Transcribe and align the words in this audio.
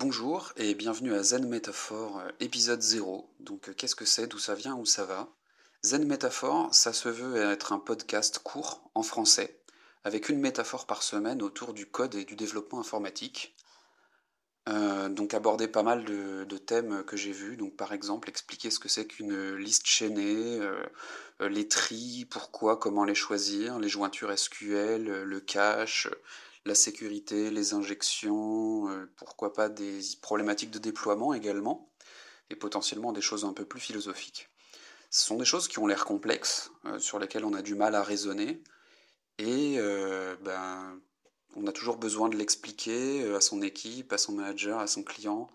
Bonjour 0.00 0.52
et 0.56 0.74
bienvenue 0.74 1.12
à 1.12 1.24
Zen 1.24 1.48
Métaphore, 1.48 2.20
euh, 2.20 2.30
épisode 2.38 2.80
0. 2.80 3.28
Donc 3.40 3.68
euh, 3.68 3.72
qu'est-ce 3.72 3.96
que 3.96 4.04
c'est, 4.04 4.28
d'où 4.28 4.38
ça 4.38 4.54
vient, 4.54 4.76
où 4.76 4.86
ça 4.86 5.04
va? 5.04 5.28
Zen 5.82 6.06
Métaphore, 6.06 6.72
ça 6.72 6.92
se 6.92 7.08
veut 7.08 7.50
être 7.50 7.72
un 7.72 7.80
podcast 7.80 8.38
court 8.38 8.88
en 8.94 9.02
français, 9.02 9.60
avec 10.04 10.28
une 10.28 10.38
métaphore 10.38 10.86
par 10.86 11.02
semaine 11.02 11.42
autour 11.42 11.74
du 11.74 11.84
code 11.84 12.14
et 12.14 12.24
du 12.24 12.36
développement 12.36 12.78
informatique. 12.78 13.56
Euh, 14.68 15.08
donc 15.08 15.34
aborder 15.34 15.66
pas 15.66 15.82
mal 15.82 16.04
de, 16.04 16.58
thèmes 16.58 17.02
que 17.02 17.16
j'ai 17.16 17.32
vus, 17.32 17.56
donc 17.56 17.74
par 17.74 17.92
exemple 17.92 18.28
expliquer 18.28 18.70
ce 18.70 18.78
que 18.78 18.88
c'est 18.88 19.06
qu'une 19.06 19.56
liste 19.56 19.86
chaînée, 19.86 20.60
les 21.40 21.66
tris, 21.66 22.24
pourquoi, 22.30 22.76
comment 22.76 23.02
les 23.02 23.16
choisir, 23.16 23.80
les 23.80 23.88
jointures 23.88 24.38
SQL, 24.38 25.22
le 25.24 25.40
cache, 25.40 26.08
la 26.68 26.74
sécurité, 26.74 27.50
les 27.50 27.74
injections, 27.74 28.88
euh, 28.90 29.10
pourquoi 29.16 29.52
pas 29.52 29.68
des 29.68 30.00
problématiques 30.20 30.70
de 30.70 30.78
déploiement 30.78 31.34
également, 31.34 31.90
et 32.50 32.56
potentiellement 32.56 33.12
des 33.12 33.22
choses 33.22 33.44
un 33.44 33.54
peu 33.54 33.64
plus 33.64 33.80
philosophiques. 33.80 34.50
Ce 35.10 35.26
sont 35.26 35.36
des 35.36 35.46
choses 35.46 35.66
qui 35.66 35.78
ont 35.78 35.86
l'air 35.86 36.04
complexes, 36.04 36.70
euh, 36.84 36.98
sur 36.98 37.18
lesquelles 37.18 37.46
on 37.46 37.54
a 37.54 37.62
du 37.62 37.74
mal 37.74 37.94
à 37.94 38.02
raisonner, 38.02 38.62
et 39.38 39.76
euh, 39.78 40.36
ben, 40.42 41.00
on 41.56 41.66
a 41.66 41.72
toujours 41.72 41.96
besoin 41.96 42.28
de 42.28 42.36
l'expliquer 42.36 43.34
à 43.34 43.40
son 43.40 43.62
équipe, 43.62 44.12
à 44.12 44.18
son 44.18 44.32
manager, 44.32 44.78
à 44.78 44.86
son 44.86 45.02
client. 45.02 45.48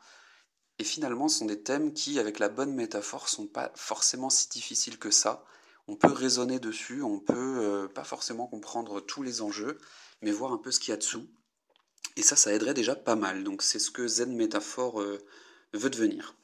Et 0.79 0.83
finalement, 0.83 1.27
ce 1.27 1.39
sont 1.39 1.45
des 1.45 1.61
thèmes 1.61 1.93
qui, 1.93 2.17
avec 2.17 2.39
la 2.39 2.49
bonne 2.49 2.73
métaphore, 2.73 3.29
sont 3.29 3.45
pas 3.45 3.71
forcément 3.75 4.31
si 4.31 4.49
difficiles 4.49 4.97
que 4.97 5.11
ça. 5.11 5.45
On 5.87 5.95
peut 5.95 6.11
raisonner 6.11 6.59
dessus, 6.59 7.03
on 7.03 7.19
peut 7.19 7.89
pas 7.93 8.05
forcément 8.05 8.47
comprendre 8.47 9.01
tous 9.01 9.21
les 9.21 9.41
enjeux, 9.41 9.77
mais 10.23 10.31
voir 10.31 10.53
un 10.53 10.57
peu 10.57 10.71
ce 10.71 10.79
qu'il 10.79 10.91
y 10.91 10.93
a 10.93 10.97
dessous. 10.97 11.27
Et 12.15 12.23
ça, 12.23 12.35
ça 12.35 12.53
aiderait 12.53 12.73
déjà 12.73 12.95
pas 12.95 13.15
mal. 13.15 13.43
Donc 13.43 13.61
c'est 13.61 13.79
ce 13.79 13.91
que 13.91 14.07
Zen 14.07 14.35
Métaphore 14.35 15.01
euh, 15.01 15.19
veut 15.73 15.89
devenir. 15.89 16.35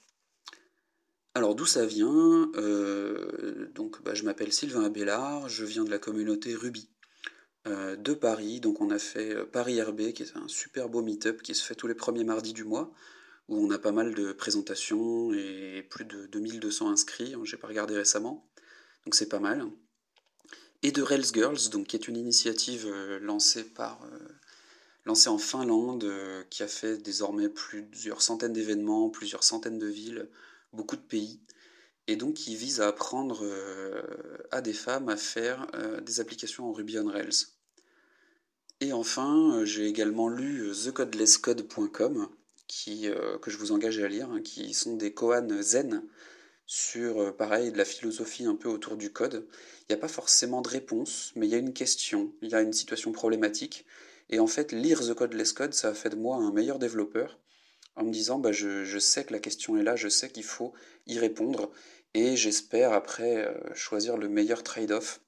Alors 1.35 1.55
d'où 1.55 1.65
ça 1.65 1.85
vient 1.85 2.51
euh, 2.55 3.69
Donc 3.73 4.03
bah, 4.03 4.13
je 4.13 4.23
m'appelle 4.23 4.51
Sylvain 4.51 4.83
Abélard, 4.83 5.47
je 5.47 5.63
viens 5.63 5.83
de 5.83 5.91
la 5.91 5.99
communauté 5.99 6.55
Ruby 6.55 6.89
euh, 7.67 7.95
de 7.95 8.13
Paris. 8.13 8.59
Donc 8.59 8.81
on 8.81 8.89
a 8.89 8.99
fait 8.99 9.45
Paris 9.45 9.81
RB, 9.81 10.11
qui 10.11 10.23
est 10.23 10.35
un 10.35 10.47
super 10.47 10.89
beau 10.89 11.01
meet-up 11.01 11.41
qui 11.41 11.55
se 11.55 11.63
fait 11.63 11.75
tous 11.75 11.87
les 11.87 11.95
premiers 11.95 12.23
mardis 12.23 12.53
du 12.53 12.65
mois, 12.65 12.91
où 13.47 13.57
on 13.63 13.71
a 13.71 13.79
pas 13.79 13.91
mal 13.91 14.13
de 14.13 14.33
présentations 14.33 15.31
et 15.33 15.87
plus 15.89 16.05
de 16.05 16.25
2200 16.25 16.89
inscrits. 16.89 17.35
J'ai 17.43 17.57
pas 17.57 17.67
regardé 17.67 17.95
récemment, 17.95 18.49
donc 19.05 19.15
c'est 19.15 19.29
pas 19.29 19.39
mal 19.39 19.65
et 20.83 20.91
de 20.91 21.01
Rails 21.01 21.33
Girls, 21.33 21.69
donc, 21.71 21.87
qui 21.87 21.95
est 21.95 22.07
une 22.07 22.15
initiative 22.15 22.85
euh, 22.87 23.19
lancée, 23.19 23.63
par, 23.63 23.99
euh, 24.05 24.17
lancée 25.05 25.29
en 25.29 25.37
Finlande, 25.37 26.05
euh, 26.05 26.43
qui 26.49 26.63
a 26.63 26.67
fait 26.67 26.97
désormais 26.97 27.49
plusieurs 27.49 28.21
centaines 28.21 28.53
d'événements, 28.53 29.09
plusieurs 29.09 29.43
centaines 29.43 29.79
de 29.79 29.87
villes, 29.87 30.29
beaucoup 30.71 30.95
de 30.95 31.01
pays, 31.01 31.39
et 32.07 32.15
donc 32.15 32.35
qui 32.35 32.55
vise 32.55 32.81
à 32.81 32.87
apprendre 32.87 33.45
à 34.49 34.61
des 34.61 34.73
femmes 34.73 35.09
à 35.09 35.17
faire 35.17 35.67
des 36.01 36.19
applications 36.19 36.67
en 36.67 36.73
Ruby 36.73 36.97
on 36.97 37.07
Rails. 37.07 37.45
Et 38.81 38.93
enfin, 38.93 39.63
j'ai 39.63 39.85
également 39.85 40.27
lu 40.27 40.71
thecodelesscode.com, 40.71 42.27
que 42.67 43.51
je 43.51 43.57
vous 43.57 43.71
engage 43.71 43.99
à 43.99 44.07
lire, 44.07 44.31
hein, 44.31 44.41
qui 44.41 44.73
sont 44.73 44.95
des 44.95 45.13
koans 45.13 45.61
zen, 45.61 46.03
sur, 46.69 47.19
euh, 47.19 47.31
pareil, 47.31 47.71
de 47.71 47.79
la 47.79 47.83
philosophie 47.83 48.45
un 48.45 48.55
peu 48.55 48.69
autour 48.69 48.95
du 48.95 49.11
code. 49.11 49.47
Il 49.81 49.85
n'y 49.89 49.95
a 49.95 49.97
pas 49.97 50.07
forcément 50.07 50.61
de 50.61 50.69
réponse, 50.69 51.31
mais 51.35 51.47
il 51.47 51.49
y 51.49 51.55
a 51.55 51.57
une 51.57 51.73
question, 51.73 52.31
il 52.43 52.49
y 52.49 52.53
a 52.53 52.61
une 52.61 52.73
situation 52.73 53.11
problématique. 53.11 53.87
Et 54.29 54.39
en 54.39 54.45
fait, 54.45 54.71
lire 54.71 54.99
The 54.99 55.15
Code 55.15 55.33
Less 55.33 55.51
Code, 55.51 55.73
ça 55.73 55.89
a 55.89 55.93
fait 55.95 56.11
de 56.11 56.15
moi 56.15 56.37
un 56.37 56.51
meilleur 56.51 56.77
développeur, 56.77 57.39
en 57.95 58.03
me 58.03 58.11
disant, 58.11 58.37
bah, 58.37 58.51
je, 58.51 58.99
sais 58.99 59.23
que 59.23 59.33
la 59.33 59.39
question 59.39 59.77
est 59.77 59.83
là, 59.83 59.95
je 59.95 60.09
sais 60.09 60.29
qu'il 60.29 60.43
faut 60.43 60.71
y 61.07 61.17
répondre, 61.17 61.71
et 62.13 62.35
j'espère 62.37 62.93
après 62.93 63.47
euh, 63.47 63.73
choisir 63.73 64.15
le 64.15 64.29
meilleur 64.29 64.61
trade-off 64.61 65.21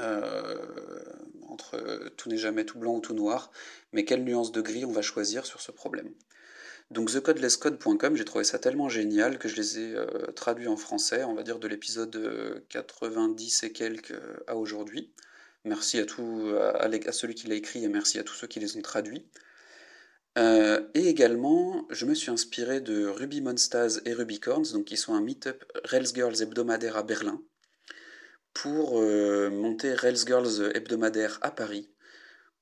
euh, 0.00 1.04
entre 1.42 2.10
tout 2.16 2.30
n'est 2.30 2.38
jamais 2.38 2.64
tout 2.64 2.78
blanc 2.78 2.94
ou 2.94 3.00
tout 3.00 3.14
noir, 3.14 3.52
mais 3.92 4.06
quelle 4.06 4.24
nuance 4.24 4.50
de 4.50 4.62
gris 4.62 4.86
on 4.86 4.92
va 4.92 5.02
choisir 5.02 5.44
sur 5.44 5.60
ce 5.60 5.72
problème. 5.72 6.10
Donc 6.90 7.10
thecodelesscode.com, 7.10 8.16
j'ai 8.16 8.24
trouvé 8.24 8.44
ça 8.44 8.58
tellement 8.58 8.88
génial 8.88 9.38
que 9.38 9.48
je 9.48 9.56
les 9.56 9.78
ai 9.78 9.94
euh, 9.94 10.06
traduits 10.36 10.68
en 10.68 10.76
français, 10.76 11.24
on 11.24 11.34
va 11.34 11.42
dire 11.42 11.58
de 11.58 11.66
l'épisode 11.66 12.62
90 12.68 13.64
euh, 13.64 13.66
et 13.66 13.72
quelques 13.72 14.10
euh, 14.12 14.44
à 14.46 14.56
aujourd'hui. 14.56 15.10
Merci 15.64 15.98
à, 15.98 17.12
celui 17.12 17.34
qui 17.34 17.46
l'a 17.46 17.54
écrit 17.54 17.84
et 17.84 17.88
merci 17.88 18.18
à 18.18 18.22
tous 18.22 18.34
ceux 18.34 18.46
qui 18.46 18.60
les 18.60 18.76
ont 18.76 18.82
traduits. 18.82 19.26
et 20.36 21.08
également, 21.08 21.86
je 21.88 22.04
me 22.04 22.14
suis 22.14 22.30
inspiré 22.30 22.82
de 22.82 23.06
Ruby 23.06 23.40
Monsters 23.40 24.06
et 24.06 24.12
Rubycorns, 24.12 24.72
donc 24.74 24.84
qui 24.84 24.98
sont 24.98 25.14
un 25.14 25.22
meet-up 25.22 25.64
Rails 25.84 26.14
Girls 26.14 26.42
hebdomadaire 26.42 26.98
à 26.98 27.02
Berlin, 27.02 27.40
pour 28.52 29.00
monter 29.00 29.94
Rails 29.94 30.26
Girls 30.26 30.70
hebdomadaire 30.74 31.38
à 31.40 31.50
Paris 31.50 31.93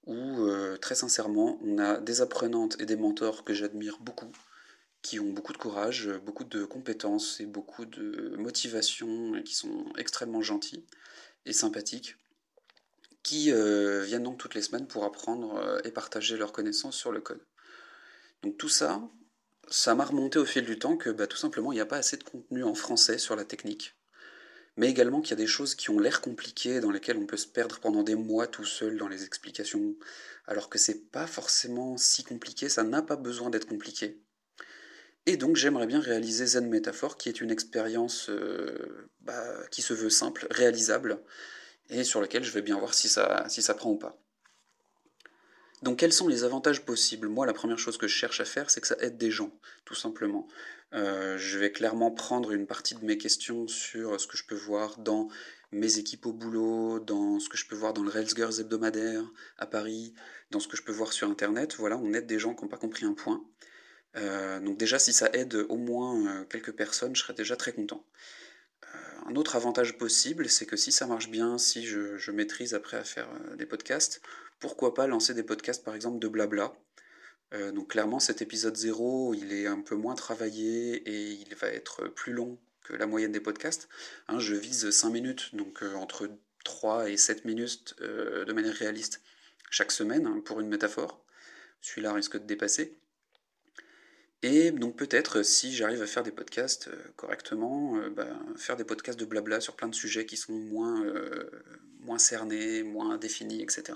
où 0.06 0.46
euh, 0.46 0.76
très 0.76 0.94
sincèrement, 0.94 1.58
on 1.62 1.78
a 1.78 1.98
des 1.98 2.20
apprenantes 2.20 2.80
et 2.80 2.86
des 2.86 2.96
mentors 2.96 3.44
que 3.44 3.54
j'admire 3.54 3.98
beaucoup, 4.00 4.32
qui 5.02 5.20
ont 5.20 5.32
beaucoup 5.32 5.52
de 5.52 5.58
courage, 5.58 6.10
beaucoup 6.24 6.44
de 6.44 6.64
compétences 6.64 7.40
et 7.40 7.46
beaucoup 7.46 7.84
de 7.84 8.34
motivation, 8.36 9.36
et 9.36 9.42
qui 9.42 9.54
sont 9.54 9.86
extrêmement 9.96 10.42
gentils 10.42 10.84
et 11.46 11.52
sympathiques, 11.52 12.16
qui 13.22 13.52
euh, 13.52 14.02
viennent 14.02 14.24
donc 14.24 14.38
toutes 14.38 14.54
les 14.54 14.62
semaines 14.62 14.86
pour 14.86 15.04
apprendre 15.04 15.56
euh, 15.56 15.80
et 15.84 15.90
partager 15.90 16.36
leurs 16.36 16.52
connaissances 16.52 16.96
sur 16.96 17.12
le 17.12 17.20
code. 17.20 17.40
Donc 18.42 18.58
tout 18.58 18.68
ça, 18.68 19.00
ça 19.68 19.94
m'a 19.94 20.04
remonté 20.04 20.38
au 20.38 20.44
fil 20.44 20.64
du 20.64 20.78
temps 20.78 20.96
que 20.96 21.10
bah, 21.10 21.26
tout 21.28 21.36
simplement 21.36 21.72
il 21.72 21.76
n'y 21.76 21.80
a 21.80 21.86
pas 21.86 21.98
assez 21.98 22.16
de 22.16 22.24
contenu 22.24 22.64
en 22.64 22.74
français 22.74 23.18
sur 23.18 23.36
la 23.36 23.44
technique 23.44 23.94
mais 24.76 24.88
également 24.88 25.20
qu'il 25.20 25.30
y 25.30 25.40
a 25.40 25.44
des 25.44 25.46
choses 25.46 25.74
qui 25.74 25.90
ont 25.90 25.98
l'air 25.98 26.20
compliquées, 26.20 26.80
dans 26.80 26.90
lesquelles 26.90 27.18
on 27.18 27.26
peut 27.26 27.36
se 27.36 27.46
perdre 27.46 27.78
pendant 27.80 28.02
des 28.02 28.14
mois 28.14 28.46
tout 28.46 28.64
seul 28.64 28.96
dans 28.96 29.08
les 29.08 29.24
explications, 29.24 29.94
alors 30.46 30.68
que 30.68 30.78
c'est 30.78 31.10
pas 31.10 31.26
forcément 31.26 31.96
si 31.96 32.24
compliqué, 32.24 32.68
ça 32.68 32.82
n'a 32.82 33.02
pas 33.02 33.16
besoin 33.16 33.50
d'être 33.50 33.68
compliqué. 33.68 34.22
Et 35.26 35.36
donc 35.36 35.56
j'aimerais 35.56 35.86
bien 35.86 36.00
réaliser 36.00 36.46
Zen 36.46 36.68
Métaphore, 36.68 37.16
qui 37.16 37.28
est 37.28 37.40
une 37.40 37.50
expérience 37.50 38.28
euh, 38.28 39.08
bah, 39.20 39.66
qui 39.70 39.82
se 39.82 39.94
veut 39.94 40.10
simple, 40.10 40.46
réalisable, 40.50 41.22
et 41.90 42.04
sur 42.04 42.20
laquelle 42.20 42.44
je 42.44 42.52
vais 42.52 42.62
bien 42.62 42.78
voir 42.78 42.94
si 42.94 43.08
ça, 43.08 43.46
si 43.48 43.62
ça 43.62 43.74
prend 43.74 43.90
ou 43.90 43.98
pas. 43.98 44.21
Donc 45.82 45.98
quels 45.98 46.12
sont 46.12 46.28
les 46.28 46.44
avantages 46.44 46.84
possibles? 46.84 47.28
Moi, 47.28 47.44
la 47.44 47.52
première 47.52 47.78
chose 47.78 47.98
que 47.98 48.06
je 48.06 48.14
cherche 48.14 48.40
à 48.40 48.44
faire, 48.44 48.70
c'est 48.70 48.80
que 48.80 48.86
ça 48.86 48.96
aide 49.00 49.18
des 49.18 49.32
gens, 49.32 49.52
tout 49.84 49.96
simplement. 49.96 50.46
Euh, 50.94 51.36
je 51.38 51.58
vais 51.58 51.72
clairement 51.72 52.10
prendre 52.12 52.52
une 52.52 52.66
partie 52.66 52.94
de 52.94 53.04
mes 53.04 53.18
questions 53.18 53.66
sur 53.66 54.20
ce 54.20 54.26
que 54.26 54.36
je 54.36 54.44
peux 54.44 54.54
voir 54.54 54.98
dans 54.98 55.28
mes 55.72 55.98
équipes 55.98 56.26
au 56.26 56.32
boulot, 56.32 57.00
dans 57.00 57.40
ce 57.40 57.48
que 57.48 57.56
je 57.56 57.66
peux 57.66 57.74
voir 57.74 57.94
dans 57.94 58.02
le 58.02 58.10
Rails 58.10 58.28
Girls 58.36 58.60
hebdomadaire 58.60 59.24
à 59.58 59.66
Paris, 59.66 60.14
dans 60.50 60.60
ce 60.60 60.68
que 60.68 60.76
je 60.76 60.82
peux 60.82 60.92
voir 60.92 61.12
sur 61.12 61.28
Internet. 61.28 61.74
Voilà, 61.76 61.96
on 61.96 62.12
aide 62.12 62.26
des 62.26 62.38
gens 62.38 62.54
qui 62.54 62.62
n'ont 62.62 62.70
pas 62.70 62.76
compris 62.76 63.04
un 63.04 63.14
point. 63.14 63.44
Euh, 64.16 64.60
donc 64.60 64.78
déjà, 64.78 64.98
si 64.98 65.12
ça 65.12 65.30
aide 65.32 65.54
au 65.68 65.78
moins 65.78 66.26
euh, 66.26 66.44
quelques 66.44 66.72
personnes, 66.72 67.16
je 67.16 67.22
serais 67.22 67.34
déjà 67.34 67.56
très 67.56 67.72
content. 67.72 68.06
Un 69.26 69.36
autre 69.36 69.56
avantage 69.56 69.98
possible, 69.98 70.48
c'est 70.48 70.66
que 70.66 70.76
si 70.76 70.92
ça 70.92 71.06
marche 71.06 71.28
bien, 71.28 71.58
si 71.58 71.86
je, 71.86 72.30
maîtrise 72.30 72.74
après 72.74 72.96
à 72.96 73.04
faire 73.04 73.28
des 73.56 73.66
podcasts, 73.66 74.20
pourquoi 74.60 74.94
pas 74.94 75.06
lancer 75.06 75.34
des 75.34 75.42
podcasts 75.42 75.84
par 75.84 75.94
exemple 75.94 76.18
de 76.18 76.28
blabla 76.28 76.72
euh, 77.54 77.70
donc 77.70 77.88
clairement 77.88 78.18
cet 78.18 78.40
épisode 78.40 78.76
0 78.76 79.34
il 79.34 79.52
est 79.52 79.66
un 79.66 79.80
peu 79.82 79.94
moins 79.94 80.14
travaillé 80.14 80.94
et 81.06 81.32
il 81.32 81.54
va 81.56 81.66
être 81.66 82.08
plus 82.08 82.32
long 82.32 82.58
que 82.82 82.94
la 82.94 83.06
moyenne 83.06 83.32
des 83.32 83.40
podcasts. 83.40 83.88
Je 84.38 84.54
vise 84.54 84.90
5 84.90 85.10
minutes, 85.10 85.54
donc 85.54 85.82
euh, 85.82 85.94
entre 85.94 86.30
3 86.64 87.10
et 87.10 87.16
7 87.16 87.44
minutes 87.44 87.94
euh, 88.00 88.44
de 88.44 88.52
manière 88.52 88.74
réaliste 88.74 89.20
chaque 89.70 89.92
semaine 89.92 90.26
hein, 90.26 90.42
pour 90.44 90.60
une 90.60 90.68
métaphore. 90.68 91.24
Celui-là 91.80 92.12
risque 92.12 92.38
de 92.38 92.46
dépasser. 92.46 92.96
Et 94.42 94.72
donc 94.72 94.96
peut-être 94.96 95.42
si 95.42 95.74
j'arrive 95.74 96.02
à 96.02 96.06
faire 96.06 96.24
des 96.24 96.32
podcasts 96.32 96.90
correctement, 97.16 97.96
ben, 98.08 98.36
faire 98.56 98.76
des 98.76 98.84
podcasts 98.84 99.18
de 99.18 99.24
blabla 99.24 99.60
sur 99.60 99.76
plein 99.76 99.88
de 99.88 99.94
sujets 99.94 100.26
qui 100.26 100.36
sont 100.36 100.52
moins, 100.52 101.04
moins 102.00 102.18
cernés, 102.18 102.82
moins 102.82 103.18
définis, 103.18 103.62
etc. 103.62 103.94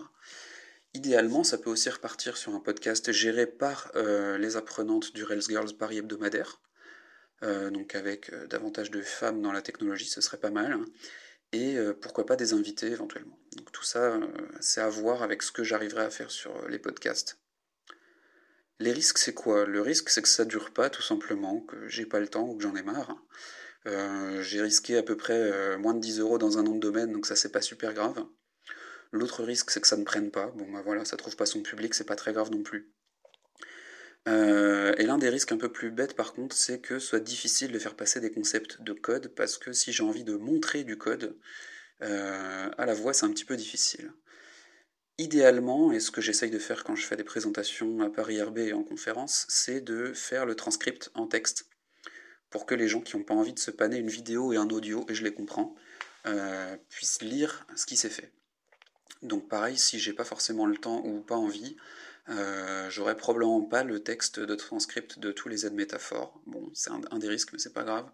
Idéalement, 0.97 1.45
ça 1.45 1.59
peut 1.59 1.69
aussi 1.69 1.91
repartir 1.91 2.39
sur 2.39 2.55
un 2.55 2.59
podcast 2.59 3.13
géré 3.13 3.47
par 3.47 3.91
euh, 3.97 4.39
les 4.39 4.57
apprenantes 4.57 5.13
du 5.15 5.25
Rails 5.25 5.43
Girls 5.43 5.77
Paris 5.77 5.99
hebdomadaire. 5.99 6.63
Euh, 7.43 7.69
donc 7.69 7.95
avec 7.95 8.33
euh, 8.33 8.47
davantage 8.47 8.91
de 8.91 9.03
femmes 9.03 9.43
dans 9.43 9.53
la 9.53 9.61
technologie, 9.61 10.07
ce 10.07 10.23
serait 10.23 10.39
pas 10.39 10.51
mal. 10.51 10.79
Et 11.53 11.77
pourquoi 12.01 12.25
pas 12.25 12.37
des 12.37 12.55
invités 12.55 12.87
éventuellement. 12.87 13.39
Donc 13.57 13.71
tout 13.73 13.85
ça, 13.85 14.19
c'est 14.61 14.81
à 14.81 14.89
voir 14.89 15.23
avec 15.23 15.43
ce 15.43 15.53
que 15.53 15.65
j'arriverai 15.65 16.03
à 16.03 16.11
faire 16.11 16.31
sur 16.31 16.67
les 16.69 16.79
podcasts. 16.79 17.39
Les 18.79 18.93
risques, 18.93 19.19
c'est 19.19 19.35
quoi? 19.35 19.67
Le 19.67 19.81
risque, 19.81 20.11
c'est 20.11 20.23
que 20.23 20.29
ça 20.29 20.45
dure 20.45 20.73
pas, 20.73 20.91
tout 20.91 21.03
simplement, 21.03 21.61
que 21.61 21.89
j'ai 21.89 22.07
pas 22.07 22.21
le 22.21 22.29
temps 22.29 22.49
ou 22.49 22.57
que 22.57 22.63
j'en 22.63 22.77
ai 22.77 22.83
marre. 22.83 23.17
j'ai 23.85 24.61
risqué 24.63 24.97
à 24.97 25.03
peu 25.03 25.17
près 25.17 25.77
moins 25.79 25.95
de 25.95 26.01
10 26.01 26.21
euros 26.21 26.39
dans 26.39 26.59
un 26.59 26.63
nom 26.63 26.75
de 26.75 26.81
domaine, 26.81 27.13
donc 27.13 27.27
ça, 27.27 27.37
c'est 27.37 27.53
pas 27.53 27.63
super 27.63 27.95
grave. 27.95 28.25
L'autre 29.13 29.45
risque, 29.45 29.71
c'est 29.71 29.81
que 29.81 29.87
ça 29.89 29.97
ne 29.97 30.05
prenne 30.05 30.31
pas. 30.31 30.49
Bon, 30.49 30.71
bah 30.71 30.83
voilà, 30.85 31.05
ça 31.05 31.17
trouve 31.17 31.37
pas 31.37 31.47
son 31.47 31.63
public, 31.63 31.95
c'est 31.95 32.05
pas 32.05 32.17
très 32.17 32.33
grave 32.33 32.51
non 32.51 32.63
plus. 32.63 32.93
Euh, 34.29 34.93
et 34.99 35.05
l'un 35.05 35.19
des 35.19 35.29
risques 35.29 35.53
un 35.53 35.57
peu 35.57 35.71
plus 35.71 35.91
bêtes 35.91 36.15
par 36.17 36.33
contre, 36.33 36.57
c'est 36.57 36.81
que 36.81 36.99
ce 36.99 37.07
soit 37.09 37.21
difficile 37.21 37.71
de 37.73 37.79
faire 37.79 37.95
passer 37.95 38.21
des 38.21 38.33
concepts 38.33 38.83
de 38.83 38.93
code, 38.93 39.29
parce 39.29 39.57
que 39.57 39.73
si 39.73 39.93
j'ai 39.93 40.03
envie 40.03 40.25
de 40.25 40.37
montrer 40.37 40.85
du 40.85 40.99
code, 40.99 41.37
à 42.01 42.87
la 42.87 42.95
voix 42.95 43.13
c'est 43.15 43.25
un 43.25 43.31
petit 43.31 43.45
peu 43.45 43.57
difficile. 43.57 44.13
Idéalement, 45.19 45.93
et 45.93 46.01
ce 46.01 46.11
que 46.11 46.21
j'essaye 46.21 46.51
de 46.51 46.59
faire 46.59 46.85
quand 46.85 46.95
je 46.95 47.07
fais 47.07 47.17
des 47.17 47.25
présentations 47.25 48.01
à 48.01 48.11
Paris 48.11 48.43
RB 48.43 48.59
et 48.59 48.73
en 48.75 48.83
conférence, 48.83 49.47
c'est 49.49 49.81
de 49.81 50.13
faire 50.13 50.45
le 50.45 50.55
transcript 50.55 51.11
en 51.15 51.27
texte 51.27 51.67
pour 52.51 52.67
que 52.67 52.75
les 52.75 52.87
gens 52.87 53.01
qui 53.01 53.17
n'ont 53.17 53.25
pas 53.25 53.35
envie 53.35 53.55
de 53.55 53.59
se 53.59 53.71
panner 53.71 53.97
une 53.97 54.11
vidéo 54.11 54.53
et 54.53 54.57
un 54.57 54.69
audio, 54.69 55.07
et 55.09 55.15
je 55.15 55.25
les 55.25 55.33
comprends, 55.33 55.75
euh, 56.27 56.77
puissent 56.91 57.23
lire 57.23 57.67
ce 57.77 57.87
qui 57.87 57.97
s'est 57.97 58.11
fait. 58.11 58.31
Donc 59.23 59.49
pareil, 59.49 59.79
si 59.79 59.99
j'ai 59.99 60.13
pas 60.13 60.25
forcément 60.25 60.67
le 60.67 60.77
temps 60.77 61.03
ou 61.05 61.21
pas 61.21 61.37
envie, 61.37 61.77
euh, 62.29 62.91
j'aurais 62.91 63.17
probablement 63.17 63.63
pas 63.63 63.85
le 63.85 64.03
texte 64.03 64.41
de 64.41 64.55
transcript 64.55 65.19
de 65.19 65.33
tous 65.33 65.49
les 65.49 65.65
aides 65.65 65.75
métaphores. 65.75 66.41
Bon, 66.47 66.71
c'est 66.75 66.91
un, 66.91 67.19
des 67.19 67.29
risques, 67.29 67.53
mais 67.53 67.59
c'est 67.59 67.73
pas 67.73 67.85
grave. 67.85 68.11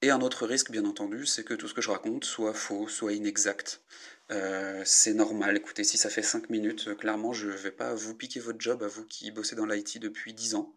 Et 0.00 0.10
un 0.10 0.20
autre 0.20 0.46
risque, 0.46 0.70
bien 0.70 0.84
entendu, 0.84 1.26
c'est 1.26 1.42
que 1.42 1.54
tout 1.54 1.66
ce 1.66 1.74
que 1.74 1.80
je 1.80 1.90
raconte 1.90 2.24
soit 2.24 2.54
faux, 2.54 2.86
soit 2.88 3.12
inexact. 3.14 3.82
Euh, 4.30 4.82
c'est 4.84 5.14
normal. 5.14 5.56
Écoutez, 5.56 5.82
si 5.82 5.98
ça 5.98 6.08
fait 6.08 6.22
5 6.22 6.50
minutes, 6.50 6.88
euh, 6.88 6.94
clairement, 6.94 7.32
je 7.32 7.48
ne 7.48 7.52
vais 7.52 7.72
pas 7.72 7.94
vous 7.94 8.14
piquer 8.14 8.38
votre 8.38 8.60
job 8.60 8.82
à 8.84 8.86
vous 8.86 9.04
qui 9.04 9.30
bossez 9.32 9.56
dans 9.56 9.66
l'IT 9.66 9.98
depuis 9.98 10.34
10 10.34 10.54
ans. 10.54 10.72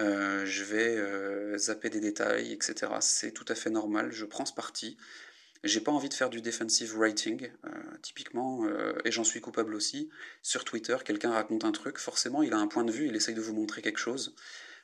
Euh, 0.00 0.44
je 0.46 0.64
vais 0.64 1.58
zapper 1.58 1.90
des 1.90 2.00
détails, 2.00 2.52
etc. 2.52 2.92
C'est 3.00 3.32
tout 3.32 3.44
à 3.48 3.54
fait 3.56 3.70
normal. 3.70 4.12
Je 4.12 4.24
prends 4.24 4.44
ce 4.44 4.52
parti. 4.54 4.96
J'ai 5.64 5.80
pas 5.80 5.92
envie 5.92 6.08
de 6.08 6.14
faire 6.14 6.30
du 6.30 6.40
defensive 6.42 6.96
writing, 6.96 7.50
typiquement, 8.02 8.66
et 9.04 9.10
j'en 9.10 9.24
suis 9.24 9.40
coupable 9.40 9.74
aussi. 9.74 10.10
Sur 10.42 10.64
Twitter, 10.64 10.96
quelqu'un 11.04 11.30
raconte 11.32 11.64
un 11.64 11.72
truc, 11.72 11.98
forcément, 11.98 12.42
il 12.42 12.52
a 12.52 12.58
un 12.58 12.66
point 12.66 12.84
de 12.84 12.92
vue, 12.92 13.06
il 13.08 13.16
essaye 13.16 13.34
de 13.34 13.40
vous 13.40 13.54
montrer 13.54 13.80
quelque 13.80 13.98
chose. 13.98 14.34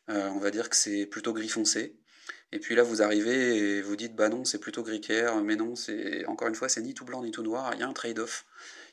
on 0.09 0.39
va 0.39 0.51
dire 0.51 0.71
que 0.71 0.77
c'est 0.77 1.05
plutôt 1.07 1.35
gris 1.35 1.51
foncé. 1.51 2.00
Et 2.53 2.59
puis 2.59 2.75
là, 2.75 2.83
vous 2.83 3.01
arrivez 3.03 3.57
et 3.57 3.83
vous 3.83 3.95
dites, 3.97 4.17
bah 4.17 4.29
non, 4.29 4.45
c'est 4.45 4.59
plutôt 4.59 4.83
gris 4.83 5.01
clair, 5.01 5.37
mais 5.43 5.55
non, 5.57 5.77
c'est 5.77 6.27
encore 6.27 6.49
une 6.49 6.55
fois, 6.55 6.69
c'est 6.69 6.83
ni 6.83 6.95
tout 6.95 7.05
blanc 7.05 7.23
ni 7.23 7.31
tout 7.31 7.43
noir, 7.43 7.73
il 7.75 7.81
y 7.81 7.83
a 7.83 7.89
un 7.89 7.93
trade-off. 7.93 8.45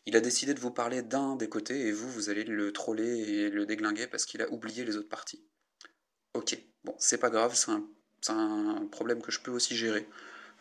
Il 0.06 0.16
a 0.16 0.22
décidé 0.22 0.54
de 0.54 0.60
vous 0.60 0.72
parler 0.72 1.02
d'un 1.02 1.36
des 1.36 1.50
côtés 1.50 1.88
et 1.88 1.92
vous, 1.92 2.10
vous 2.10 2.30
allez 2.30 2.44
le 2.44 2.72
troller 2.72 3.04
et 3.04 3.50
le 3.50 3.66
déglinguer 3.66 4.08
parce 4.08 4.26
qu'il 4.26 4.42
a 4.42 4.50
oublié 4.52 4.86
les 4.86 4.96
autres 4.96 5.10
parties. 5.10 5.44
Ok, 6.34 6.58
bon, 6.84 6.96
c'est 7.00 7.18
pas 7.18 7.30
grave, 7.30 7.56
c'est 7.56 8.32
un, 8.32 8.88
problème 8.92 9.22
que 9.22 9.32
je 9.32 9.42
peux 9.42 9.52
aussi 9.52 9.76
gérer. 9.76 10.08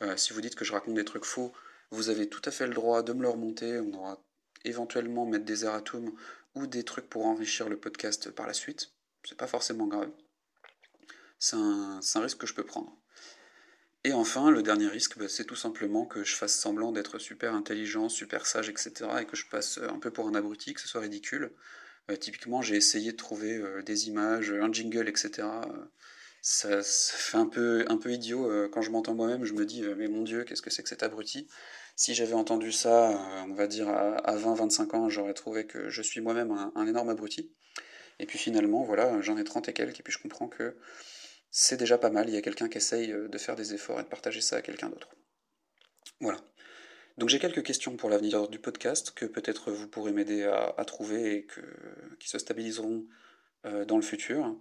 Euh, 0.02 0.16
si 0.16 0.32
vous 0.32 0.40
dites 0.40 0.54
que 0.54 0.64
je 0.64 0.72
raconte 0.72 0.94
des 0.94 1.04
trucs 1.04 1.25
faux, 1.25 1.52
vous 1.90 2.08
avez 2.08 2.28
tout 2.28 2.42
à 2.44 2.50
fait 2.50 2.66
le 2.66 2.75
droit 2.75 3.02
de 3.02 3.12
me 3.12 3.22
le 3.22 3.28
remonter. 3.28 3.78
On 3.78 3.92
aura 3.92 4.22
éventuellement 4.64 5.26
mettre 5.26 5.44
des 5.44 5.64
erratums 5.64 6.12
ou 6.54 6.66
des 6.66 6.82
trucs 6.82 7.08
pour 7.08 7.26
enrichir 7.26 7.69
le 7.69 7.76
podcast 7.76 8.31
par 8.31 8.46
la 8.46 8.54
suite. 8.54 8.92
C'est 9.25 9.38
pas 9.38 9.46
forcément 9.46 9.87
grave 9.87 10.10
c'est 11.38 11.56
un, 11.56 12.00
risque 12.16 12.38
que 12.38 12.46
je 12.46 12.54
peux 12.54 12.64
prendre. 12.64 12.96
Et 14.04 14.12
enfin, 14.12 14.50
le 14.50 14.62
dernier 14.62 14.86
risque, 14.86 15.18
bah, 15.18 15.28
c'est 15.28 15.44
tout 15.44 15.56
simplement 15.56 16.06
que 16.06 16.22
je 16.22 16.34
fasse 16.34 16.54
semblant 16.54 16.92
d'être 16.92 17.18
super 17.18 17.54
intelligent, 17.54 18.08
super 18.08 18.46
sage, 18.46 18.68
etc. 18.68 18.92
et 19.20 19.24
que 19.24 19.36
je 19.36 19.46
passe 19.48 19.78
un 19.78 19.98
peu 19.98 20.10
pour 20.10 20.28
un 20.28 20.34
abruti, 20.34 20.74
que 20.74 20.80
ce 20.80 20.88
soit 20.88 21.00
ridicule. 21.00 21.52
Euh, 22.10 22.16
typiquement, 22.16 22.62
j'ai 22.62 22.76
essayé 22.76 23.12
de 23.12 23.16
trouver 23.16 23.56
euh, 23.56 23.82
des 23.82 24.08
images, 24.08 24.52
un 24.52 24.72
jingle, 24.72 25.08
etc. 25.08 25.48
Ça, 26.40 26.80
fait 26.82 27.36
un 27.36 27.46
peu, 27.46 27.84
un 27.88 27.96
peu 27.96 28.12
idiot. 28.12 28.48
Euh, 28.48 28.68
quand 28.68 28.80
je 28.80 28.90
m'entends 28.90 29.14
moi-même, 29.14 29.44
je 29.44 29.54
me 29.54 29.66
dis, 29.66 29.82
mais 29.96 30.06
mon 30.08 30.22
Dieu, 30.22 30.44
qu'est-ce 30.44 30.62
que 30.62 30.70
c'est 30.70 30.84
que 30.84 30.88
cet 30.88 31.02
abruti? 31.02 31.48
Si 31.96 32.14
j'avais 32.14 32.34
entendu 32.34 32.72
ça, 32.72 33.10
on 33.48 33.54
va 33.54 33.66
dire, 33.66 33.88
à, 33.88 34.36
20-25 34.36 34.94
ans, 34.96 35.08
j'aurais 35.08 35.34
trouvé 35.34 35.66
que 35.66 35.88
je 35.88 36.02
suis 36.02 36.20
moi-même 36.20 36.52
un, 36.52 36.72
un, 36.76 36.86
énorme 36.86 37.08
abruti. 37.08 37.50
Et 38.18 38.26
puis 38.26 38.38
finalement, 38.38 38.84
voilà, 38.84 39.20
j'en 39.22 39.36
ai 39.36 39.44
30 39.44 39.68
et 39.68 39.72
quelques, 39.72 40.00
et 40.00 40.02
puis 40.02 40.12
je 40.12 40.18
comprends 40.18 40.48
que 40.48 40.76
c'est 41.58 41.78
déjà 41.78 41.96
pas 41.96 42.10
mal. 42.10 42.28
Il 42.28 42.34
y 42.34 42.36
a 42.36 42.42
quelqu'un 42.42 42.68
qui 42.68 42.76
essaye 42.76 43.10
euh, 43.12 43.28
de 43.28 43.38
faire 43.38 43.56
des 43.56 43.72
efforts 43.72 43.98
et 43.98 44.02
de 44.02 44.08
partager 44.08 44.42
ça 44.42 44.56
à 44.56 44.62
quelqu'un 44.62 44.90
d'autre. 44.90 45.08
Voilà. 46.20 46.38
Donc 47.16 47.30
j'ai 47.30 47.38
quelques 47.38 47.62
questions 47.62 47.96
pour 47.96 48.10
l'avenir 48.10 48.46
du 48.48 48.58
podcast 48.58 49.12
que 49.12 49.24
peut-être 49.24 49.72
vous 49.72 49.88
pourrez 49.88 50.12
m'aider 50.12 50.44
à, 50.44 50.84
trouver 50.84 51.34
et 51.34 51.46
qui 52.20 52.28
se 52.28 52.38
stabiliseront 52.38 53.06
euh, 53.64 53.86
dans 53.86 53.96
le 53.96 54.02
futur. 54.02 54.54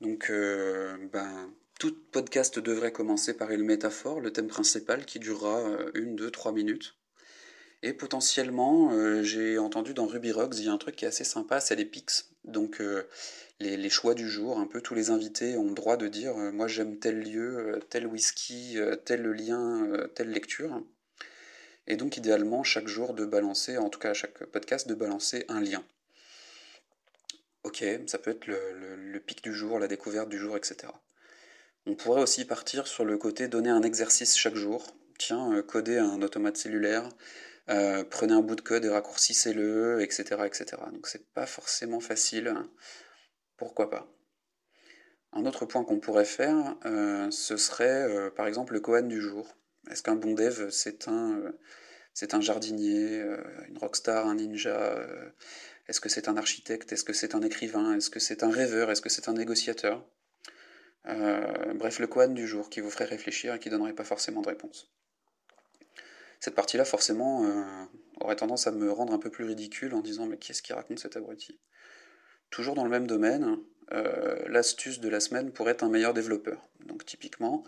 Donc 0.00 0.30
euh, 0.30 0.96
ben, 1.12 1.52
tout 1.80 1.92
podcast 2.12 2.60
devrait 2.60 2.92
commencer 2.92 3.36
par 3.36 3.50
une 3.50 3.64
métaphore, 3.64 4.20
le 4.20 4.32
thème 4.32 4.46
principal 4.46 5.06
qui 5.06 5.18
durera 5.18 5.60
une, 5.94 6.14
deux, 6.14 6.30
trois 6.30 6.52
minutes. 6.52 6.96
Et 7.82 7.92
potentiellement, 7.92 9.22
j'ai 9.22 9.58
entendu 9.58 9.94
dans 9.94 10.06
Ruby 10.06 10.32
Rocks, 10.32 10.58
il 10.58 10.64
y 10.64 10.68
a 10.68 10.72
un 10.72 10.78
truc 10.78 10.96
qui 10.96 11.04
est 11.04 11.08
assez 11.08 11.24
sympa, 11.24 11.60
c'est 11.60 11.76
les 11.76 11.84
pics. 11.84 12.10
Donc 12.44 12.80
les, 13.60 13.90
choix 13.90 14.14
du 14.14 14.28
jour. 14.28 14.58
Un 14.58 14.66
peu 14.66 14.80
tous 14.80 14.94
les 14.94 15.10
invités 15.10 15.56
ont 15.56 15.68
le 15.68 15.74
droit 15.74 15.96
de 15.96 16.08
dire 16.08 16.36
euh, 16.36 16.52
moi 16.52 16.68
j'aime 16.68 16.98
tel 16.98 17.20
lieu, 17.20 17.76
euh, 17.76 17.80
tel 17.90 18.06
whisky, 18.06 18.78
euh, 18.78 18.96
tel 18.96 19.22
lien, 19.22 19.88
telle 20.14 20.30
lecture. 20.30 20.82
Et 21.86 21.96
donc 21.96 22.16
idéalement 22.16 22.62
chaque 22.64 22.88
jour 22.88 23.14
de 23.14 23.24
balancer, 23.24 23.78
en 23.78 23.88
tout 23.88 23.98
cas 23.98 24.14
chaque 24.14 24.44
podcast, 24.46 24.88
de 24.88 24.94
balancer 24.94 25.44
un 25.48 25.60
lien. 25.60 25.84
Ok, 27.64 27.84
ça 28.06 28.18
peut 28.18 28.30
être 28.30 28.46
le, 28.46 29.18
pic 29.18 29.42
du 29.42 29.52
jour, 29.52 29.78
la 29.78 29.88
découverte 29.88 30.28
du 30.28 30.38
jour, 30.38 30.56
etc. 30.56 30.92
On 31.86 31.94
pourrait 31.94 32.22
aussi 32.22 32.44
partir 32.44 32.86
sur 32.86 33.04
le 33.04 33.18
côté 33.18 33.48
donner 33.48 33.70
un 33.70 33.82
exercice 33.82 34.36
chaque 34.36 34.54
jour. 34.54 34.86
Tiens, 35.18 35.62
coder 35.62 35.98
un 35.98 36.22
automate 36.22 36.56
cellulaire, 36.56 37.08
prenez 38.10 38.32
un 38.32 38.40
bout 38.40 38.56
de 38.56 38.60
code 38.60 38.84
et 38.84 38.88
raccourcissez-le, 38.88 40.00
etc., 40.00 40.42
etc. 40.46 40.66
Donc 40.92 41.06
c'est 41.06 41.26
pas 41.32 41.46
forcément 41.46 42.00
facile 42.00 42.54
pourquoi 43.58 43.90
pas? 43.90 44.08
Un 45.32 45.44
autre 45.44 45.66
point 45.66 45.84
qu'on 45.84 46.00
pourrait 46.00 46.24
faire, 46.24 46.76
euh, 46.86 47.30
ce 47.30 47.58
serait 47.58 48.08
euh, 48.08 48.30
par 48.30 48.46
exemple 48.46 48.72
le 48.72 48.80
Kohan 48.80 49.02
du 49.02 49.20
jour. 49.20 49.54
Est-ce 49.90 50.02
qu'un 50.02 50.14
bon 50.14 50.32
dev, 50.32 50.70
c'est 50.70 51.08
un, 51.08 51.38
euh, 51.38 51.52
c'est 52.14 52.34
un 52.34 52.40
jardinier, 52.40 53.22
une 53.68 53.78
rockstar, 53.78 54.26
un 54.26 54.36
ninja 54.36 55.06
Est-ce 55.88 56.00
que 56.00 56.08
c'est 56.08 56.28
un 56.28 56.36
architecte 56.36 56.92
Est-ce 56.92 57.04
que 57.04 57.12
c'est 57.12 57.34
un 57.34 57.42
écrivain 57.42 57.94
Est-ce 57.96 58.10
que 58.10 58.20
c'est 58.20 58.42
un 58.42 58.50
rêveur 58.50 58.90
Est-ce 58.90 59.02
que 59.02 59.08
c'est 59.08 59.28
un 59.28 59.34
négociateur? 59.34 60.04
Bref, 61.04 62.00
le 62.00 62.06
Kohan 62.06 62.28
du 62.28 62.46
jour 62.46 62.70
qui 62.70 62.80
vous 62.80 62.90
ferait 62.90 63.04
réfléchir 63.04 63.54
et 63.54 63.58
qui 63.58 63.70
donnerait 63.70 63.94
pas 63.94 64.04
forcément 64.04 64.42
de 64.42 64.48
réponse. 64.48 64.92
Cette 66.40 66.54
partie-là, 66.54 66.84
forcément, 66.84 67.44
aurait 68.20 68.36
tendance 68.36 68.66
à 68.66 68.72
me 68.72 68.90
rendre 68.90 69.12
un 69.12 69.18
peu 69.18 69.30
plus 69.30 69.44
ridicule 69.44 69.94
en 69.94 70.00
disant 70.00 70.26
mais 70.26 70.36
qu'est-ce 70.36 70.62
qui 70.62 70.72
raconte 70.72 70.98
cet 70.98 71.16
abruti? 71.16 71.58
Toujours 72.50 72.74
dans 72.74 72.84
le 72.84 72.90
même 72.90 73.06
domaine, 73.06 73.58
euh, 73.92 74.36
l'astuce 74.48 75.00
de 75.00 75.08
la 75.08 75.20
semaine 75.20 75.52
pourrait 75.52 75.72
être 75.72 75.84
un 75.84 75.88
meilleur 75.88 76.14
développeur. 76.14 76.68
Donc 76.86 77.04
typiquement, 77.04 77.64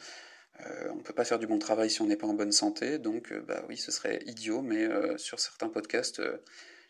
euh, 0.61 0.89
on 0.93 0.97
ne 0.97 1.03
peut 1.03 1.13
pas 1.13 1.25
faire 1.25 1.39
du 1.39 1.47
bon 1.47 1.59
travail 1.59 1.91
si 1.91 2.03
on 2.03 2.07
n'est 2.07 2.17
pas 2.17 2.27
en 2.27 2.35
bonne 2.35 2.53
santé, 2.53 2.99
donc 2.99 3.33
euh, 3.33 3.41
bah 3.41 3.65
oui, 3.69 3.77
ce 3.77 3.91
serait 3.91 4.21
idiot, 4.27 4.63
mais 4.63 4.89
sur 5.19 5.41
certains 5.41 5.69
podcasts, 5.69 6.23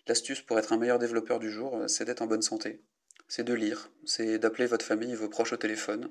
l'astuce 0.07 0.41
pour 0.41 0.59
être 0.59 0.73
un 0.73 0.79
meilleur 0.79 0.99
développeur 0.99 1.39
du 1.39 1.51
jour, 1.51 1.85
c'est 1.87 2.05
d'être 2.05 2.23
en 2.23 2.27
bonne 2.27 2.43
santé. 2.43 2.81
C'est 3.29 3.45
de 3.45 3.55
lire, 3.55 3.91
c'est 4.05 4.39
d'appeler 4.39 4.67
votre 4.67 4.85
famille, 4.85 5.15
vos 5.15 5.29
proches 5.29 5.53
au 5.53 5.57
téléphone, 5.57 6.11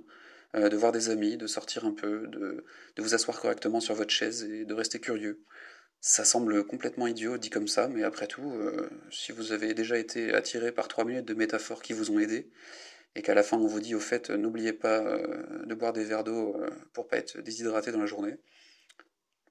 de 0.54 0.76
voir 0.76 0.92
des 0.92 1.10
amis, 1.10 1.38
de 1.38 1.48
sortir 1.48 1.86
un 1.86 1.94
peu, 1.94 2.28
de, 2.28 2.64
vous 2.98 3.14
asseoir 3.14 3.40
correctement 3.40 3.80
sur 3.80 3.96
votre 3.96 4.12
chaise 4.12 4.44
et 4.44 4.66
de 4.66 4.74
rester 4.74 5.00
curieux. 5.00 5.44
Ça 6.02 6.24
semble 6.24 6.66
complètement 6.66 7.08
idiot 7.08 7.38
dit 7.38 7.50
comme 7.50 7.68
ça, 7.68 7.90
mais 7.90 8.04
après 8.04 8.28
tout, 8.28 8.52
euh, 8.54 8.90
si 9.12 9.34
vous 9.34 9.52
avez 9.52 9.74
déjà 9.74 9.98
été 9.98 10.34
attiré 10.34 10.72
par 10.72 10.88
trois 10.88 11.04
minutes 11.04 11.26
de 11.26 11.34
métaphores 11.34 11.82
qui 11.82 11.92
vous 11.92 12.10
ont 12.12 12.20
aidé, 12.20 12.50
et 13.16 13.22
qu'à 13.22 13.34
la 13.34 13.44
fin 13.44 13.58
on 13.58 13.68
vous 13.68 13.82
dit 13.82 13.96
au 13.96 14.00
fait 14.00 14.30
n'oubliez 14.30 14.72
pas 14.72 15.00
euh, 15.00 15.66
de 15.66 15.76
boire 15.76 15.92
des 15.92 16.06
verres 16.06 16.24
d'eau 16.24 16.56
euh, 16.56 16.70
pour 16.94 17.08
pas 17.08 17.18
être 17.18 17.42
déshydraté 17.42 17.92
dans 17.92 18.00
la 18.00 18.06
journée, 18.06 18.38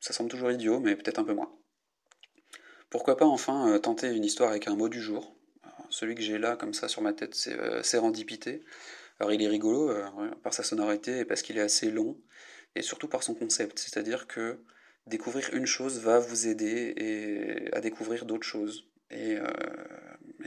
ça 0.00 0.14
semble 0.14 0.30
toujours 0.30 0.50
idiot, 0.50 0.80
mais 0.80 0.96
peut-être 0.96 1.18
un 1.18 1.24
peu 1.24 1.34
moins. 1.34 1.52
Pourquoi 2.88 3.18
pas 3.18 3.26
enfin 3.26 3.78
tenter 3.80 4.08
une 4.08 4.24
histoire 4.24 4.48
avec 4.48 4.68
un 4.68 4.74
mot 4.74 4.88
du 4.88 5.02
jour 5.02 5.36
Celui 5.90 6.14
que 6.14 6.22
j'ai 6.22 6.38
là 6.38 6.56
comme 6.56 6.72
ça 6.72 6.88
sur 6.88 7.02
ma 7.02 7.12
tête, 7.12 7.34
c'est 7.34 7.82
sérendipité. 7.82 8.64
Alors 9.20 9.32
il 9.32 9.42
est 9.42 9.48
rigolo 9.48 9.92
par 10.42 10.54
sa 10.54 10.62
sonorité 10.62 11.18
et 11.18 11.24
parce 11.24 11.42
qu'il 11.42 11.58
est 11.58 11.62
assez 11.62 11.90
long, 11.90 12.16
et 12.74 12.82
surtout 12.82 13.08
par 13.08 13.22
son 13.22 13.34
concept, 13.34 13.78
c'est-à-dire 13.78 14.26
que 14.26 14.60
découvrir 15.06 15.50
une 15.52 15.66
chose 15.66 16.00
va 16.00 16.18
vous 16.18 16.46
aider 16.46 17.68
à 17.72 17.80
découvrir 17.80 18.24
d'autres 18.24 18.46
choses. 18.46 18.88
Et, 19.10 19.36
euh, 19.36 19.46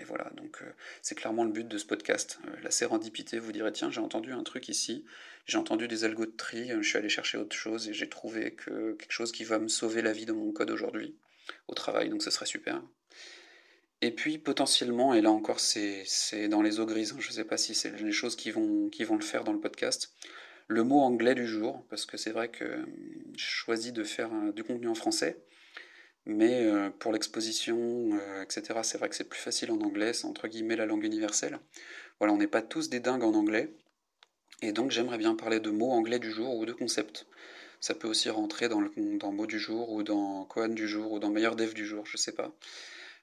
voilà, 0.05 0.29
donc 0.35 0.61
euh, 0.61 0.71
c'est 1.01 1.15
clairement 1.15 1.43
le 1.43 1.51
but 1.51 1.67
de 1.67 1.77
ce 1.77 1.85
podcast. 1.85 2.39
Euh, 2.47 2.55
la 2.63 2.71
sérendipité, 2.71 3.39
vous 3.39 3.51
direz, 3.51 3.71
tiens, 3.71 3.89
j'ai 3.89 4.01
entendu 4.01 4.31
un 4.33 4.43
truc 4.43 4.67
ici, 4.69 5.05
j'ai 5.45 5.57
entendu 5.57 5.87
des 5.87 6.03
algos 6.03 6.25
de 6.25 6.31
tri, 6.31 6.69
je 6.69 6.87
suis 6.87 6.97
allé 6.97 7.09
chercher 7.09 7.37
autre 7.37 7.55
chose 7.55 7.87
et 7.87 7.93
j'ai 7.93 8.09
trouvé 8.09 8.53
que 8.53 8.93
quelque 8.93 9.11
chose 9.11 9.31
qui 9.31 9.43
va 9.43 9.57
me 9.57 9.67
sauver 9.67 10.01
la 10.01 10.11
vie 10.11 10.25
dans 10.25 10.35
mon 10.35 10.51
code 10.51 10.69
aujourd'hui, 10.69 11.15
au 11.67 11.73
travail, 11.73 12.09
donc 12.09 12.21
ce 12.21 12.29
serait 12.29 12.45
super. 12.45 12.81
Et 14.01 14.12
puis 14.12 14.39
potentiellement, 14.39 15.13
et 15.13 15.22
là 15.22 15.29
encore 15.29 15.60
c'est 15.60 16.48
dans 16.50 16.63
les 16.63 16.79
eaux 16.79 16.88
grises, 16.88 17.13
hein, 17.13 17.20
je 17.20 17.27
ne 17.27 17.34
sais 17.34 17.43
pas 17.43 17.58
si 17.58 17.75
c'est 17.75 18.01
les 18.01 18.12
choses 18.12 18.36
qui 18.36 18.50
vont, 18.50 18.89
le 18.98 19.22
faire 19.22 19.43
dans 19.43 19.53
le 19.53 19.60
podcast, 19.60 20.13
le 20.67 20.84
mot 20.84 21.01
anglais 21.01 21.36
du 21.36 21.48
jour, 21.48 21.86
parce 21.89 22.05
que 22.05 22.17
c'est 22.17 22.31
vrai 22.31 22.50
que 22.50 22.63
euh, 22.63 22.86
je 23.38 23.46
choisis 23.46 23.93
de 23.93 24.03
faire 24.03 24.34
euh, 24.34 24.51
du 24.51 24.63
contenu 24.63 24.88
en 24.88 24.96
français, 24.96 25.38
mais 26.25 26.65
euh, 26.65 26.89
pour 26.89 27.12
l'exposition, 27.12 28.20
etc., 28.41 28.79
c'est 28.84 28.98
vrai 28.98 29.10
que 29.10 29.15
c'est 29.15 29.29
plus 29.29 29.39
facile 29.39 29.72
en 29.72 29.81
anglais, 29.81 30.13
c'est 30.13 30.25
entre 30.25 30.48
guillemets 30.48 30.75
la 30.75 30.86
langue 30.88 31.03
universelle. 31.03 31.60
Voilà, 32.20 32.34
on 32.34 32.38
n'est 32.38 32.48
pas 32.48 32.62
tous 32.62 32.89
des 32.89 33.00
dingues 33.00 33.24
en 33.24 33.34
anglais. 33.34 33.74
Et 34.63 34.72
donc 34.72 34.91
j'aimerais 34.91 35.17
bien 35.17 35.36
parler 35.36 35.60
de 35.60 35.72
mots 35.72 35.91
anglais 35.91 36.20
du 36.20 36.31
jour 36.31 36.55
ou 36.55 36.65
de 36.65 36.74
concepts. 36.74 37.25
Ça 37.79 37.96
peut 37.96 38.08
aussi 38.08 38.29
rentrer 38.29 38.70
dans, 38.70 38.79
le, 38.79 38.91
mot 39.31 39.48
du 39.48 39.60
jour 39.60 39.91
ou 39.91 40.03
dans 40.03 40.46
Koan 40.46 40.74
du 40.75 40.88
jour 40.88 41.12
ou 41.12 41.20
dans 41.20 41.31
meilleur 41.31 41.55
dev 41.55 41.74
du 41.74 41.86
jour, 41.86 42.05
je 42.05 42.17
sais 42.17 42.31
pas. 42.34 42.53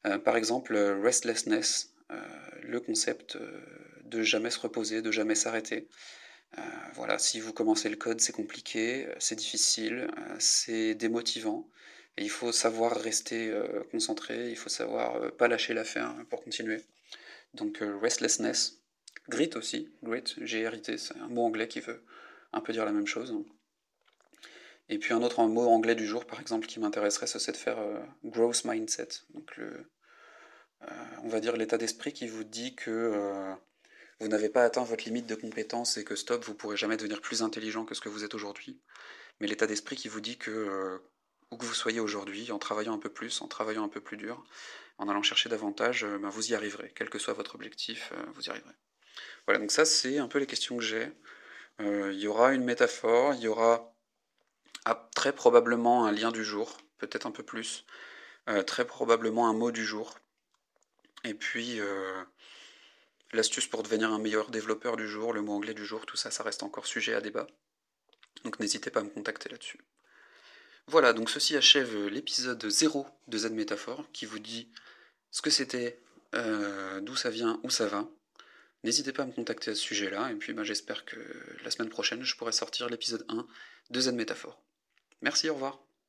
Euh, 0.07 0.19
par 0.19 0.37
exemple, 0.37 0.77
restlessness, 0.77 1.95
euh, 2.11 2.17
le 2.63 2.81
concept 2.81 3.37
euh, 3.37 3.61
de 4.05 4.23
jamais 4.23 4.51
se 4.51 4.61
reposer, 4.61 5.03
de 5.03 5.11
jamais 5.11 5.35
s'arrêter. 5.35 5.89
voilà, 6.95 7.19
si 7.19 7.41
vous 7.41 7.53
commencez 7.53 7.89
le 7.89 7.97
code, 7.97 8.21
c'est 8.21 8.33
compliqué, 8.33 9.07
c'est 9.19 9.37
difficile, 9.37 10.09
c'est 10.39 10.95
démotivant. 10.95 11.69
Il 12.17 12.31
faut 12.31 12.53
savoir 12.53 12.97
rester 12.97 13.53
concentré, 13.93 14.51
il 14.51 14.57
faut 14.57 14.71
savoir 14.71 15.31
pas 15.37 15.47
lâcher 15.47 15.75
l'affaire 15.75 16.15
pour 16.31 16.43
continuer. 16.43 16.81
Donc 17.55 17.79
restlessness, 18.03 18.81
grit 19.29 19.51
aussi, 19.57 19.91
grit, 20.03 20.25
j'ai 20.41 20.61
hérité, 20.63 20.97
c'est 20.99 21.17
un 21.19 21.29
mot 21.29 21.45
anglais 21.45 21.69
qui 21.69 21.81
veut 21.81 22.03
un 22.53 22.61
peu 22.61 22.73
dire 22.73 22.87
la 22.87 22.93
même 22.93 23.07
chose. 23.07 23.35
Et 24.89 24.99
puis 24.99 25.13
un 25.13 25.23
autre 25.23 25.43
mot 25.45 25.69
anglais 25.69 25.95
du 25.95 26.07
jour, 26.07 26.25
par 26.25 26.41
exemple, 26.41 26.67
qui 26.67 26.81
m'intéresserait, 26.81 27.27
c'est 27.27 27.53
de 27.53 27.57
faire 27.57 27.79
euh, 27.79 28.01
growth 28.25 28.65
mindset. 28.65 29.09
Donc 29.35 29.53
euh, 29.59 29.85
on 31.23 31.29
va 31.29 31.41
dire 31.41 31.57
l'état 31.57 31.77
d'esprit 31.77 32.13
qui 32.13 32.27
vous 32.27 32.45
dit 32.45 32.75
que 32.75 32.91
euh, 32.91 33.55
vous 34.21 34.29
n'avez 34.29 34.49
pas 34.49 34.65
atteint 34.65 34.85
votre 34.85 35.05
limite 35.05 35.27
de 35.27 35.35
compétence 35.35 35.99
et 35.99 36.05
que 36.05 36.17
stop, 36.17 36.45
vous 36.45 36.55
pourrez 36.55 36.77
jamais 36.77 36.97
devenir 36.97 37.21
plus 37.21 37.43
intelligent 37.43 37.85
que 37.85 37.95
ce 37.95 38.01
que 38.01 38.09
vous 38.09 38.25
êtes 38.25 38.35
aujourd'hui. 38.35 38.81
Mais 39.41 39.47
l'état 39.47 39.67
d'esprit 39.67 39.97
qui 39.97 40.09
vous 40.09 40.21
dit 40.21 40.39
que 40.39 41.01
où 41.51 41.57
que 41.57 41.65
vous 41.65 41.75
soyez 41.75 42.01
aujourd'hui, 42.01 42.53
en 42.53 42.59
travaillant 42.59 42.93
un 42.93 42.99
peu 42.99 43.09
plus, 43.09 43.41
en 43.41 43.49
travaillant 43.49 43.85
un 43.85 43.89
peu 43.89 44.01
plus 44.03 44.19
dur, 44.19 44.45
en 44.99 45.09
allant 45.09 45.23
chercher 45.23 45.49
davantage, 45.49 46.05
ben, 46.05 46.29
vous 46.29 46.51
y 46.51 46.55
arriverez. 46.55 46.93
Quel 46.95 47.09
que 47.09 47.19
soit 47.19 47.33
votre 47.33 47.55
objectif, 47.55 48.13
vous 48.35 48.43
y 48.43 48.51
arriverez. 48.51 48.75
Voilà, 49.47 49.61
donc 49.61 49.71
ça 49.71 49.85
c'est 49.85 50.19
un 50.19 50.29
peu 50.29 50.39
les 50.39 50.47
questions 50.47 50.77
que 50.77 50.83
j'ai. 50.83 51.11
Il 51.81 52.19
y 52.19 52.27
aura 52.27 52.53
une 52.53 52.65
métaphore, 52.65 53.35
il 53.35 53.41
y 53.41 53.49
aura 53.49 53.95
très 54.95 55.33
probablement 55.33 56.07
un 56.07 56.13
lien 56.13 56.31
du 56.33 56.45
jour, 56.45 56.77
peut-être 56.99 57.27
un 57.27 57.31
peu 57.31 57.43
plus. 57.43 57.85
Euh, 58.49 58.63
très 58.63 58.87
probablement 58.87 59.49
un 59.49 59.53
mot 59.53 59.71
du 59.71 59.85
jour. 59.85 60.19
Et 61.25 61.35
puis 61.35 61.81
euh, 61.81 62.23
l'astuce 63.33 63.67
pour 63.67 63.83
devenir 63.83 64.11
un 64.11 64.19
meilleur 64.19 64.51
développeur 64.51 64.97
du 64.97 65.07
jour, 65.07 65.33
le 65.35 65.43
mot 65.43 65.53
anglais 65.53 65.75
du 65.75 65.85
jour, 65.85 66.07
tout 66.07 66.17
ça, 66.17 66.31
ça 66.31 66.43
reste 66.43 66.63
encore 66.63 66.87
sujet 66.87 67.15
à 67.15 67.21
débat. 67.21 67.47
Donc 68.45 68.59
n'hésitez 68.61 68.91
pas 68.91 69.01
à 69.01 69.03
me 69.03 69.11
contacter 69.11 69.51
là-dessus. 69.51 69.81
Voilà, 70.87 71.13
donc 71.13 71.29
ceci 71.29 71.57
achève 71.57 72.07
l'épisode 72.07 72.67
0 72.67 73.07
de 73.27 73.39
Z 73.39 73.51
Métaphore 73.51 74.05
qui 74.13 74.25
vous 74.25 74.39
dit 74.39 74.71
ce 75.31 75.43
que 75.43 75.51
c'était, 75.51 76.01
euh, 76.35 77.01
d'où 77.03 77.17
ça 77.17 77.29
vient, 77.29 77.61
où 77.65 77.71
ça 77.71 77.87
va. 77.87 78.09
N'hésitez 78.85 79.13
pas 79.13 79.25
à 79.25 79.27
me 79.27 79.33
contacter 79.33 79.73
à 79.73 79.75
ce 79.75 79.83
sujet-là, 79.83 80.31
et 80.31 80.37
puis 80.37 80.55
bah, 80.55 80.63
j'espère 80.65 81.05
que 81.05 81.17
la 81.65 81.71
semaine 81.71 81.91
prochaine, 81.91 82.23
je 82.23 82.37
pourrai 82.37 82.53
sortir 82.53 82.89
l'épisode 82.89 83.27
1 83.29 83.47
de 83.91 84.01
Z 84.01 84.13
Métaphore. 84.13 84.63
Merci, 85.23 85.49
au 85.51 85.55
revoir. 85.55 85.88